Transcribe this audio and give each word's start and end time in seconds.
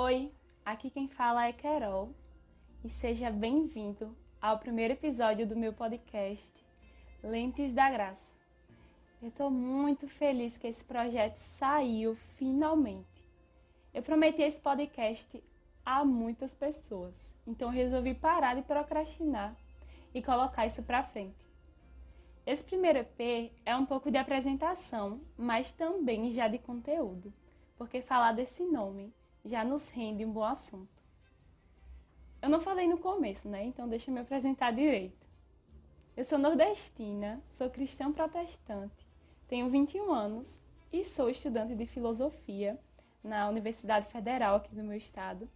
Oi, 0.00 0.32
aqui 0.64 0.90
quem 0.90 1.08
fala 1.08 1.48
é 1.48 1.52
Carol 1.52 2.14
e 2.84 2.88
seja 2.88 3.32
bem-vindo 3.32 4.16
ao 4.40 4.56
primeiro 4.56 4.94
episódio 4.94 5.44
do 5.44 5.56
meu 5.56 5.72
podcast 5.72 6.64
Lentes 7.20 7.74
da 7.74 7.90
Graça. 7.90 8.36
Eu 9.20 9.26
estou 9.26 9.50
muito 9.50 10.06
feliz 10.06 10.56
que 10.56 10.68
esse 10.68 10.84
projeto 10.84 11.34
saiu 11.34 12.14
finalmente. 12.36 13.26
Eu 13.92 14.00
prometi 14.00 14.40
esse 14.40 14.60
podcast 14.60 15.42
a 15.84 16.04
muitas 16.04 16.54
pessoas, 16.54 17.34
então 17.44 17.68
resolvi 17.68 18.14
parar 18.14 18.54
de 18.54 18.62
procrastinar 18.62 19.56
e 20.14 20.22
colocar 20.22 20.64
isso 20.64 20.84
para 20.84 21.02
frente. 21.02 21.44
Esse 22.46 22.62
primeiro 22.62 23.00
EP 23.00 23.50
é 23.66 23.74
um 23.74 23.84
pouco 23.84 24.12
de 24.12 24.16
apresentação, 24.16 25.20
mas 25.36 25.72
também 25.72 26.30
já 26.30 26.46
de 26.46 26.58
conteúdo, 26.58 27.34
porque 27.76 28.00
falar 28.00 28.30
desse 28.30 28.62
nome 28.62 29.12
já 29.48 29.64
nos 29.64 29.88
rende 29.88 30.24
um 30.24 30.32
bom 30.32 30.44
assunto. 30.44 31.02
Eu 32.40 32.48
não 32.48 32.60
falei 32.60 32.86
no 32.86 32.98
começo, 32.98 33.48
né? 33.48 33.64
Então 33.64 33.88
deixa 33.88 34.10
eu 34.10 34.14
me 34.14 34.20
apresentar 34.20 34.70
direito. 34.72 35.26
Eu 36.16 36.24
sou 36.24 36.38
nordestina, 36.38 37.42
sou 37.48 37.70
cristã 37.70 38.12
protestante, 38.12 39.08
tenho 39.46 39.70
21 39.70 40.12
anos 40.12 40.60
e 40.92 41.04
sou 41.04 41.30
estudante 41.30 41.74
de 41.74 41.86
filosofia 41.86 42.78
na 43.22 43.48
Universidade 43.48 44.06
Federal 44.08 44.56
aqui 44.56 44.74
do 44.74 44.82
meu 44.82 44.96
estado. 44.96 45.48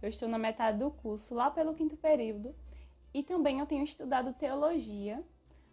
Eu 0.00 0.08
estou 0.08 0.28
na 0.28 0.38
metade 0.38 0.78
do 0.78 0.90
curso, 0.90 1.34
lá 1.34 1.50
pelo 1.50 1.74
quinto 1.74 1.96
período, 1.96 2.54
e 3.12 3.22
também 3.22 3.58
eu 3.58 3.66
tenho 3.66 3.84
estudado 3.84 4.32
teologia 4.32 5.24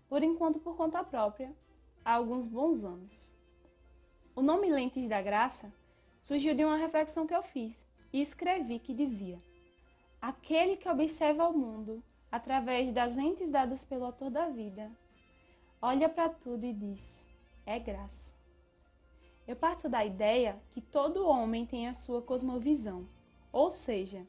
por 0.09 0.23
enquanto 0.23 0.59
por 0.59 0.75
conta 0.75 1.03
própria, 1.03 1.53
há 2.03 2.13
alguns 2.13 2.47
bons 2.47 2.83
anos. 2.83 3.35
O 4.35 4.41
nome 4.41 4.69
Lentes 4.69 5.09
da 5.09 5.21
Graça 5.21 5.71
surgiu 6.19 6.53
de 6.53 6.63
uma 6.63 6.77
reflexão 6.77 7.25
que 7.25 7.33
eu 7.33 7.43
fiz 7.43 7.85
e 8.11 8.21
escrevi 8.21 8.79
que 8.79 8.93
dizia: 8.93 9.41
Aquele 10.21 10.75
que 10.75 10.89
observa 10.89 11.47
o 11.47 11.57
mundo 11.57 12.03
através 12.31 12.91
das 12.91 13.15
lentes 13.15 13.51
dadas 13.51 13.85
pelo 13.85 14.05
autor 14.05 14.29
da 14.29 14.47
vida, 14.47 14.91
olha 15.81 16.09
para 16.09 16.29
tudo 16.29 16.65
e 16.65 16.73
diz: 16.73 17.27
é 17.65 17.77
graça. 17.77 18.35
Eu 19.47 19.55
parto 19.55 19.87
da 19.87 20.05
ideia 20.05 20.61
que 20.71 20.81
todo 20.81 21.27
homem 21.27 21.65
tem 21.65 21.87
a 21.87 21.93
sua 21.93 22.21
cosmovisão, 22.21 23.07
ou 23.51 23.71
seja, 23.71 24.25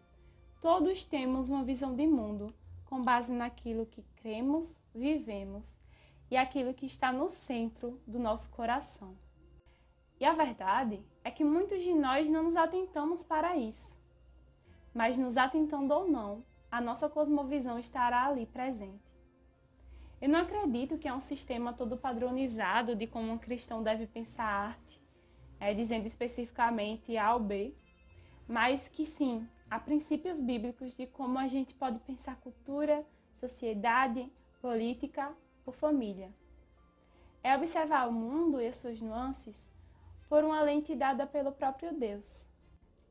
todos 0.61 1.05
temos 1.05 1.49
uma 1.49 1.65
visão 1.65 1.95
de 1.95 2.07
mundo 2.07 2.55
com 2.85 3.03
base 3.03 3.33
naquilo 3.33 3.87
que 3.87 4.03
cremos, 4.17 4.79
vivemos 4.95 5.77
e 6.31 6.37
aquilo 6.37 6.75
que 6.75 6.87
está 6.87 7.13
no 7.13 7.29
centro 7.29 8.01
do 8.07 8.19
nosso 8.19 8.51
coração. 8.51 9.17
E 10.21 10.25
a 10.25 10.33
verdade 10.33 11.01
é 11.23 11.31
que 11.31 11.45
muitos 11.45 11.83
de 11.83 11.95
nós 11.95 12.29
não 12.29 12.45
nos 12.45 12.57
atentamos 12.57 13.23
para 13.23 13.57
isso. 13.57 13.99
Mas 14.93 15.17
nos 15.17 15.37
atentando 15.37 15.95
ou 15.95 16.09
não, 16.09 16.45
a 16.71 16.81
nossa 16.81 17.09
cosmovisão 17.09 17.79
estará 17.79 18.27
ali 18.27 18.47
presente. 18.47 19.09
Eu 20.21 20.29
não 20.29 20.41
acredito 20.41 20.99
que 20.99 21.07
é 21.07 21.15
um 21.15 21.21
sistema 21.21 21.73
todo 21.73 21.97
padronizado 21.97 22.97
de 22.97 23.07
como 23.07 23.31
um 23.31 23.39
cristão 23.39 23.83
deve 23.83 24.07
pensar 24.07 24.45
arte, 24.45 25.01
é, 25.61 25.73
dizendo 25.73 26.07
especificamente 26.07 27.17
A 27.17 27.35
ou 27.35 27.41
B, 27.41 27.73
mas 28.49 28.89
que 28.89 29.07
sim, 29.07 29.47
há 29.71 29.79
princípios 29.79 30.41
bíblicos 30.41 30.97
de 30.97 31.07
como 31.07 31.39
a 31.39 31.47
gente 31.47 31.73
pode 31.75 32.01
pensar 32.01 32.35
cultura, 32.37 33.07
sociedade, 33.33 34.29
política 34.61 35.33
ou 35.65 35.73
família. 35.73 36.35
É 37.41 37.57
observar 37.57 38.09
o 38.09 38.13
mundo 38.13 38.61
e 38.61 38.67
as 38.67 38.77
suas 38.77 39.01
nuances 39.01 39.71
por 40.29 40.45
uma 40.45 40.61
lente 40.61 40.95
dada 40.95 41.27
pelo 41.27 41.53
próprio 41.53 41.93
Deus. 41.93 42.49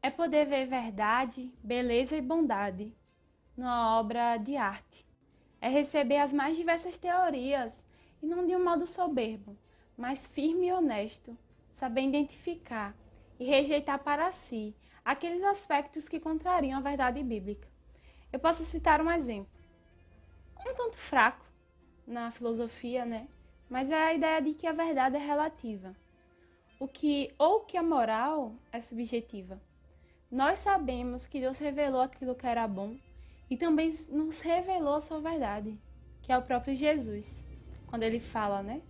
É 0.01 0.09
poder 0.09 0.45
ver 0.45 0.67
verdade, 0.67 1.51
beleza 1.63 2.15
e 2.15 2.21
bondade 2.21 2.95
numa 3.57 3.99
obra 3.99 4.37
de 4.37 4.55
arte. 4.55 5.05
É 5.59 5.67
receber 5.67 6.17
as 6.17 6.31
mais 6.31 6.55
diversas 6.55 6.97
teorias 6.97 7.85
e 8.21 8.25
não 8.27 8.45
de 8.45 8.55
um 8.55 8.63
modo 8.63 8.85
soberbo, 8.85 9.57
mas 9.97 10.27
firme 10.27 10.67
e 10.67 10.71
honesto, 10.71 11.35
saber 11.71 12.01
identificar 12.01 12.95
e 13.39 13.45
rejeitar 13.45 13.99
para 13.99 14.31
si 14.31 14.75
aqueles 15.03 15.43
aspectos 15.43 16.07
que 16.07 16.19
contrariam 16.19 16.77
a 16.77 16.81
verdade 16.81 17.23
bíblica. 17.23 17.67
Eu 18.31 18.39
posso 18.39 18.63
citar 18.63 19.01
um 19.01 19.09
exemplo, 19.09 19.51
um 20.59 20.75
tanto 20.75 20.97
fraco 20.97 21.45
na 22.05 22.29
filosofia, 22.29 23.05
né? 23.05 23.27
Mas 23.69 23.89
é 23.89 24.01
a 24.01 24.13
ideia 24.13 24.41
de 24.41 24.53
que 24.53 24.67
a 24.67 24.71
verdade 24.71 25.15
é 25.15 25.19
relativa. 25.19 25.95
O 26.79 26.87
que 26.87 27.33
ou 27.39 27.61
que 27.61 27.75
a 27.75 27.81
moral 27.81 28.53
é 28.71 28.79
subjetiva. 28.79 29.59
Nós 30.29 30.59
sabemos 30.59 31.25
que 31.25 31.39
Deus 31.39 31.57
revelou 31.57 32.01
aquilo 32.01 32.35
que 32.35 32.45
era 32.45 32.67
bom 32.67 32.95
e 33.49 33.57
também 33.57 33.89
nos 34.09 34.41
revelou 34.41 34.95
a 34.95 35.01
sua 35.01 35.19
verdade, 35.19 35.73
que 36.21 36.31
é 36.31 36.37
o 36.37 36.41
próprio 36.41 36.75
Jesus. 36.75 37.47
Quando 37.87 38.03
ele 38.03 38.19
fala, 38.19 38.61
né? 38.61 38.81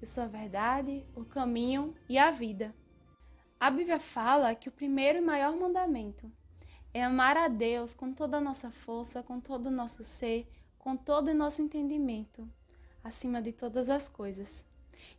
Eu 0.00 0.06
sou 0.06 0.22
a 0.22 0.26
verdade, 0.26 1.04
o 1.16 1.24
caminho 1.24 1.94
e 2.08 2.18
a 2.18 2.30
vida. 2.30 2.74
A 3.58 3.70
Bíblia 3.70 3.98
fala 3.98 4.54
que 4.54 4.68
o 4.68 4.72
primeiro 4.72 5.18
e 5.18 5.20
maior 5.22 5.56
mandamento 5.56 6.30
é 6.94 7.02
amar 7.02 7.36
a 7.36 7.48
Deus 7.48 7.94
com 7.94 8.12
toda 8.12 8.36
a 8.36 8.40
nossa 8.40 8.70
força, 8.70 9.22
com 9.22 9.40
todo 9.40 9.66
o 9.66 9.70
nosso 9.70 10.04
ser, 10.04 10.46
com 10.78 10.96
todo 10.96 11.28
o 11.28 11.34
nosso 11.34 11.62
entendimento, 11.62 12.48
acima 13.02 13.40
de 13.40 13.52
todas 13.52 13.88
as 13.88 14.08
coisas. 14.08 14.66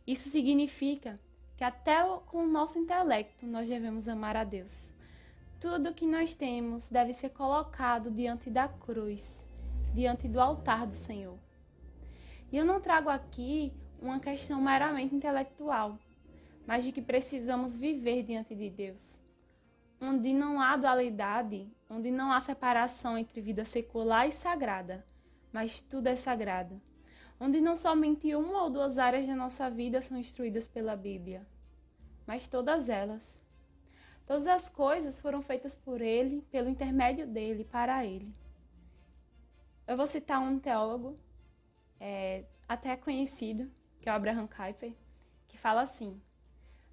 Isso 0.06 0.28
significa 0.28 1.18
que 1.56 1.64
até 1.64 2.02
com 2.26 2.44
o 2.44 2.46
nosso 2.46 2.78
intelecto 2.78 3.46
nós 3.46 3.68
devemos 3.68 4.08
amar 4.08 4.36
a 4.36 4.44
Deus. 4.44 4.94
Tudo 5.60 5.94
que 5.94 6.06
nós 6.06 6.34
temos 6.34 6.88
deve 6.88 7.12
ser 7.12 7.30
colocado 7.30 8.10
diante 8.10 8.50
da 8.50 8.68
cruz, 8.68 9.48
diante 9.94 10.28
do 10.28 10.40
altar 10.40 10.86
do 10.86 10.94
Senhor. 10.94 11.38
E 12.52 12.56
eu 12.56 12.64
não 12.64 12.80
trago 12.80 13.08
aqui 13.08 13.72
uma 14.00 14.20
questão 14.20 14.60
meramente 14.60 15.14
intelectual 15.14 15.98
mas 16.66 16.84
de 16.84 16.92
que 16.92 17.02
precisamos 17.02 17.76
viver 17.76 18.22
diante 18.22 18.54
de 18.54 18.70
Deus. 18.70 19.18
Onde 20.00 20.32
não 20.32 20.60
há 20.60 20.76
dualidade, 20.76 21.68
onde 21.88 22.10
não 22.10 22.32
há 22.32 22.40
separação 22.40 23.16
entre 23.16 23.40
vida 23.40 23.64
secular 23.64 24.28
e 24.28 24.32
sagrada, 24.32 25.06
mas 25.52 25.80
tudo 25.80 26.08
é 26.08 26.16
sagrado. 26.16 26.80
Onde 27.40 27.60
não 27.60 27.74
somente 27.74 28.34
uma 28.34 28.62
ou 28.62 28.70
duas 28.70 28.98
áreas 28.98 29.26
da 29.26 29.34
nossa 29.34 29.68
vida 29.68 30.00
são 30.00 30.16
instruídas 30.16 30.68
pela 30.68 30.96
Bíblia, 30.96 31.46
mas 32.26 32.48
todas 32.48 32.88
elas. 32.88 33.42
Todas 34.26 34.46
as 34.46 34.68
coisas 34.68 35.20
foram 35.20 35.42
feitas 35.42 35.76
por 35.76 36.00
Ele, 36.00 36.42
pelo 36.50 36.68
intermédio 36.68 37.26
dele, 37.26 37.64
para 37.64 38.04
Ele. 38.06 38.34
Eu 39.86 39.96
vou 39.96 40.06
citar 40.06 40.40
um 40.40 40.58
teólogo, 40.58 41.18
é, 42.00 42.44
até 42.66 42.96
conhecido, 42.96 43.70
que 44.00 44.08
é 44.08 44.12
o 44.12 44.14
Abraham 44.14 44.46
Kuyper, 44.46 44.94
que 45.46 45.58
fala 45.58 45.82
assim: 45.82 46.18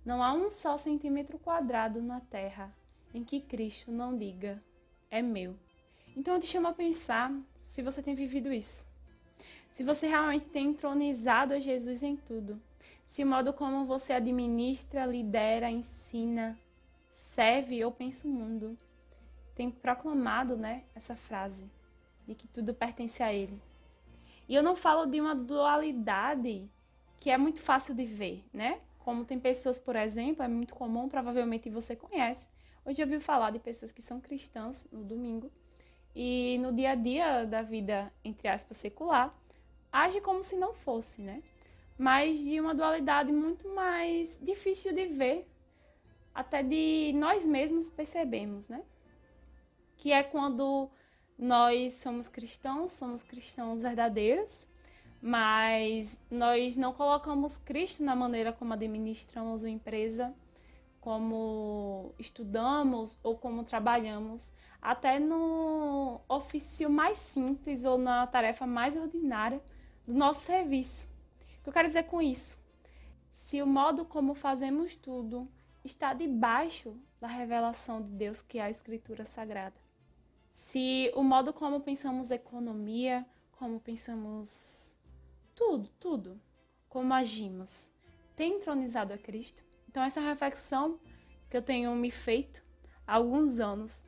não 0.04 0.22
há 0.22 0.34
um 0.34 0.50
só 0.50 0.78
centímetro 0.78 1.40
quadrado 1.40 2.02
na 2.02 2.20
terra 2.20 2.76
em 3.14 3.24
que 3.24 3.40
Cristo 3.40 3.92
não 3.92 4.18
diga: 4.18 4.62
é 5.10 5.22
meu. 5.22 5.56
Então 6.18 6.34
eu 6.34 6.40
te 6.40 6.48
chamo 6.48 6.68
a 6.68 6.74
pensar 6.74 7.34
se 7.60 7.82
você 7.82 8.02
tem 8.02 8.14
vivido 8.14 8.52
isso. 8.52 8.86
Se 9.72 9.84
você 9.84 10.08
realmente 10.08 10.46
tem 10.48 10.68
entronizado 10.68 11.54
a 11.54 11.60
Jesus 11.60 12.04
em 12.04 12.16
tudo. 12.16 12.62
Se 13.06 13.24
o 13.24 13.28
modo 13.28 13.54
como 13.54 13.86
você 13.86 14.14
administra, 14.14 15.06
lidera, 15.06 15.70
ensina, 15.70 16.58
serve 17.10 17.84
ou 17.84 17.92
pensa 17.92 18.28
o 18.28 18.32
mundo 18.32 18.78
tem 19.56 19.70
proclamado 19.70 20.56
né, 20.58 20.84
essa 20.96 21.16
frase 21.16 21.70
de 22.28 22.34
que 22.34 22.48
tudo 22.48 22.74
pertence 22.74 23.22
a 23.22 23.34
Ele. 23.34 23.62
E 24.48 24.56
eu 24.56 24.64
não 24.64 24.76
falo 24.76 25.06
de 25.06 25.20
uma 25.20 25.36
dualidade 25.36 26.70
que 27.20 27.30
é 27.30 27.38
muito 27.38 27.62
fácil 27.62 27.96
de 27.96 28.04
ver, 28.04 28.44
né? 28.52 28.80
Como 29.00 29.26
tem 29.26 29.40
pessoas, 29.40 29.80
por 29.80 29.96
exemplo, 29.96 30.44
é 30.44 30.48
muito 30.48 30.74
comum, 30.74 31.08
provavelmente 31.08 31.70
você 31.70 31.96
conhece. 31.96 32.48
Hoje 32.84 33.02
eu 33.02 33.06
ouvi 33.06 33.20
falar 33.20 33.52
de 33.52 33.60
pessoas 33.60 33.92
que 33.92 34.02
são 34.02 34.20
cristãs 34.20 34.88
no 34.92 35.04
domingo 35.04 35.52
e 36.16 36.58
no 36.60 36.74
dia 36.74 36.92
a 36.92 36.96
dia 36.96 37.46
da 37.46 37.62
vida, 37.62 38.12
entre 38.24 38.48
aspas, 38.48 38.78
secular, 38.78 39.34
age 39.92 40.22
como 40.22 40.42
se 40.42 40.56
não 40.58 40.74
fosse, 40.74 41.22
né? 41.22 41.44
Mas 41.98 42.40
de 42.40 42.60
uma 42.60 42.74
dualidade 42.74 43.32
muito 43.32 43.68
mais 43.70 44.40
difícil 44.42 44.94
de 44.94 45.06
ver, 45.08 45.48
até 46.34 46.64
de 46.64 47.12
nós 47.16 47.46
mesmos 47.46 47.90
percebemos, 47.90 48.70
né? 48.70 48.82
Que 49.98 50.12
é 50.12 50.24
quando 50.24 50.90
nós 51.38 51.94
somos 51.94 52.28
cristãos, 52.28 52.92
somos 52.92 53.22
cristãos 53.24 53.84
verdadeiros, 53.84 54.68
mas 55.22 56.20
nós 56.30 56.76
não 56.76 56.94
colocamos 56.94 57.58
Cristo 57.58 58.04
na 58.04 58.16
maneira 58.16 58.52
como 58.52 58.74
administramos 58.74 59.62
uma 59.62 59.70
empresa, 59.70 60.34
como 61.00 62.14
estudamos 62.18 63.20
ou 63.24 63.38
como 63.38 63.64
trabalhamos, 63.64 64.52
até 64.82 65.20
no 65.20 66.22
ofício 66.28 66.90
mais 66.90 67.18
simples 67.18 67.86
ou 67.86 67.98
na 67.98 68.26
tarefa 68.26 68.66
mais 68.66 68.96
ordinária 68.96 69.62
do 70.06 70.14
nosso 70.14 70.42
serviço. 70.42 71.08
O 71.60 71.64
que 71.64 71.70
eu 71.70 71.74
quero 71.74 71.88
dizer 71.88 72.04
com 72.04 72.22
isso? 72.22 72.60
Se 73.30 73.62
o 73.62 73.68
modo 73.68 74.04
como 74.06 74.34
fazemos 74.34 74.96
tudo 74.96 75.48
está 75.84 76.14
debaixo 76.14 76.96
da 77.20 77.28
revelação 77.28 78.02
de 78.02 78.10
Deus 78.10 78.42
que 78.42 78.60
é 78.60 78.64
a 78.64 78.70
Escritura 78.70 79.26
Sagrada. 79.26 79.76
Se 80.50 81.12
o 81.16 81.24
modo 81.24 81.54
como 81.54 81.80
pensamos 81.80 82.30
economia, 82.30 83.26
como 83.52 83.80
pensamos 83.80 84.98
tudo, 85.56 85.90
tudo, 86.00 86.42
como 86.90 87.14
agimos, 87.14 87.92
tem 88.36 88.56
entronizado 88.56 89.14
a 89.14 89.18
Cristo, 89.18 89.64
então 89.88 90.04
essa 90.04 90.20
reflexão 90.20 91.00
que 91.50 91.56
eu 91.56 91.62
tenho 91.62 91.94
me 91.96 92.12
feito 92.12 92.64
há 93.06 93.16
alguns 93.16 93.60
anos 93.60 94.04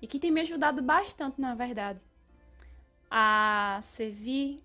e 0.00 0.06
que 0.06 0.18
tem 0.18 0.30
me 0.30 0.40
ajudado 0.40 0.82
bastante, 0.82 1.40
na 1.40 1.54
verdade, 1.54 2.00
a 3.10 3.80
servir, 3.82 4.62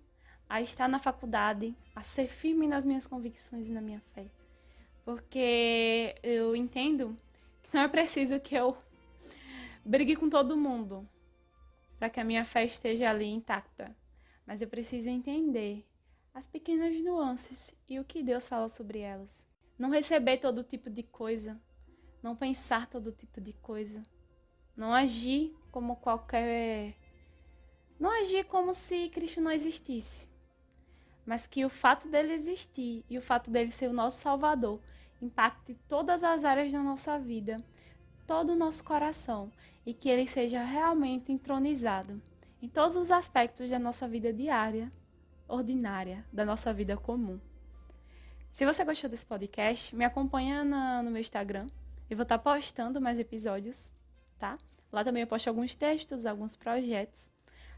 a 0.52 0.60
estar 0.60 0.86
na 0.86 0.98
faculdade, 0.98 1.74
a 1.96 2.02
ser 2.02 2.28
firme 2.28 2.68
nas 2.68 2.84
minhas 2.84 3.06
convicções 3.06 3.68
e 3.68 3.72
na 3.72 3.80
minha 3.80 4.00
fé. 4.14 4.26
Porque 5.02 6.14
eu 6.22 6.54
entendo 6.54 7.16
que 7.62 7.74
não 7.74 7.80
é 7.80 7.88
preciso 7.88 8.38
que 8.38 8.54
eu 8.54 8.76
brigue 9.82 10.14
com 10.14 10.28
todo 10.28 10.54
mundo 10.54 11.08
para 11.98 12.10
que 12.10 12.20
a 12.20 12.24
minha 12.24 12.44
fé 12.44 12.66
esteja 12.66 13.08
ali 13.08 13.24
intacta. 13.24 13.96
Mas 14.46 14.60
eu 14.60 14.68
preciso 14.68 15.08
entender 15.08 15.86
as 16.34 16.46
pequenas 16.46 16.94
nuances 16.96 17.74
e 17.88 17.98
o 17.98 18.04
que 18.04 18.22
Deus 18.22 18.46
fala 18.46 18.68
sobre 18.68 18.98
elas. 18.98 19.46
Não 19.78 19.88
receber 19.88 20.36
todo 20.36 20.62
tipo 20.62 20.90
de 20.90 21.02
coisa, 21.02 21.58
não 22.22 22.36
pensar 22.36 22.86
todo 22.86 23.10
tipo 23.10 23.40
de 23.40 23.54
coisa, 23.54 24.02
não 24.76 24.92
agir 24.92 25.56
como 25.70 25.96
qualquer. 25.96 26.94
Não 27.98 28.10
agir 28.20 28.44
como 28.44 28.74
se 28.74 29.08
Cristo 29.08 29.40
não 29.40 29.50
existisse, 29.50 30.31
mas 31.26 31.46
que 31.46 31.64
o 31.64 31.68
fato 31.68 32.08
dele 32.08 32.32
existir 32.32 33.04
e 33.08 33.16
o 33.16 33.22
fato 33.22 33.50
dele 33.50 33.70
ser 33.70 33.88
o 33.88 33.92
nosso 33.92 34.18
Salvador 34.18 34.80
impacte 35.20 35.74
todas 35.88 36.24
as 36.24 36.44
áreas 36.44 36.72
da 36.72 36.80
nossa 36.82 37.18
vida, 37.18 37.56
todo 38.26 38.50
o 38.50 38.56
nosso 38.56 38.82
coração 38.84 39.50
e 39.86 39.94
que 39.94 40.08
ele 40.08 40.26
seja 40.26 40.62
realmente 40.62 41.30
entronizado 41.32 42.20
em 42.60 42.68
todos 42.68 42.96
os 42.96 43.10
aspectos 43.10 43.70
da 43.70 43.78
nossa 43.78 44.06
vida 44.06 44.32
diária, 44.32 44.90
ordinária, 45.48 46.24
da 46.32 46.44
nossa 46.44 46.72
vida 46.72 46.96
comum. 46.96 47.40
Se 48.50 48.66
você 48.66 48.84
gostou 48.84 49.08
desse 49.08 49.26
podcast, 49.26 49.94
me 49.94 50.04
acompanha 50.04 50.62
na, 50.62 51.02
no 51.02 51.10
meu 51.10 51.20
Instagram. 51.20 51.66
Eu 52.08 52.16
vou 52.16 52.22
estar 52.22 52.38
postando 52.38 53.00
mais 53.00 53.18
episódios 53.18 53.92
tá? 54.42 54.58
Lá 54.90 55.04
também 55.04 55.20
eu 55.20 55.26
posto 55.28 55.46
alguns 55.46 55.76
textos, 55.76 56.26
alguns 56.26 56.56
projetos. 56.56 57.30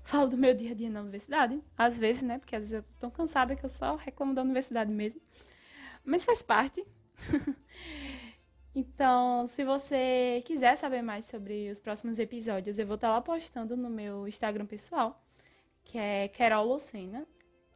Falo 0.04 0.28
do 0.28 0.36
meu 0.36 0.52
dia 0.52 0.72
a 0.72 0.74
dia 0.74 0.90
na 0.90 1.00
universidade, 1.00 1.58
às 1.76 1.98
vezes, 1.98 2.22
né? 2.22 2.38
Porque 2.38 2.54
às 2.54 2.70
vezes 2.70 2.74
eu 2.74 2.82
tô 2.82 3.00
tão 3.00 3.10
cansada 3.10 3.56
que 3.56 3.64
eu 3.64 3.70
só 3.70 3.96
reclamo 3.96 4.34
da 4.34 4.42
universidade 4.42 4.92
mesmo. 4.92 5.20
Mas 6.04 6.26
faz 6.26 6.42
parte. 6.42 6.86
então, 8.74 9.46
se 9.46 9.64
você 9.64 10.42
quiser 10.44 10.76
saber 10.76 11.00
mais 11.00 11.24
sobre 11.24 11.70
os 11.70 11.80
próximos 11.80 12.18
episódios, 12.18 12.78
eu 12.78 12.86
vou 12.86 12.96
estar 12.96 13.10
lá 13.10 13.20
postando 13.22 13.78
no 13.78 13.88
meu 13.88 14.28
Instagram 14.28 14.66
pessoal, 14.66 15.24
que 15.82 15.96
é 15.96 16.28
Carol 16.28 16.66
Lucena. 16.66 17.26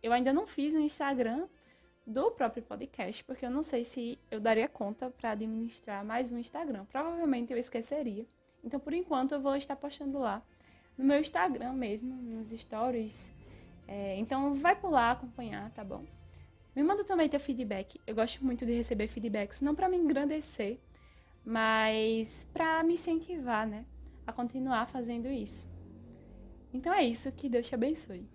Eu 0.02 0.12
ainda 0.12 0.30
não 0.30 0.46
fiz 0.46 0.74
um 0.74 0.80
Instagram 0.80 1.48
do 2.06 2.30
próprio 2.30 2.62
podcast, 2.62 3.24
porque 3.24 3.46
eu 3.46 3.50
não 3.50 3.62
sei 3.62 3.84
se 3.84 4.18
eu 4.30 4.38
daria 4.38 4.68
conta 4.68 5.08
para 5.08 5.30
administrar 5.30 6.04
mais 6.04 6.30
um 6.30 6.36
Instagram. 6.36 6.84
Provavelmente 6.84 7.54
eu 7.54 7.58
esqueceria. 7.58 8.26
Então, 8.62 8.78
por 8.78 8.92
enquanto, 8.92 9.32
eu 9.32 9.40
vou 9.40 9.56
estar 9.56 9.76
postando 9.76 10.18
lá 10.18 10.42
no 10.98 11.04
meu 11.04 11.20
Instagram 11.20 11.72
mesmo, 11.72 12.14
nos 12.14 12.50
stories. 12.50 13.32
É, 13.86 14.16
então, 14.18 14.54
vai 14.54 14.74
por 14.74 14.90
lá 14.90 15.12
acompanhar, 15.12 15.70
tá 15.70 15.84
bom? 15.84 16.04
Me 16.74 16.82
manda 16.82 17.04
também 17.04 17.28
teu 17.28 17.40
feedback. 17.40 18.00
Eu 18.06 18.14
gosto 18.14 18.44
muito 18.44 18.66
de 18.66 18.72
receber 18.72 19.08
feedbacks, 19.08 19.60
não 19.60 19.74
para 19.74 19.88
me 19.88 19.96
engrandecer, 19.96 20.78
mas 21.44 22.48
para 22.52 22.82
me 22.82 22.94
incentivar, 22.94 23.66
né, 23.66 23.84
a 24.26 24.32
continuar 24.32 24.86
fazendo 24.86 25.28
isso. 25.28 25.70
Então 26.72 26.92
é 26.92 27.04
isso, 27.04 27.32
que 27.32 27.48
Deus 27.48 27.66
te 27.66 27.74
abençoe. 27.74 28.26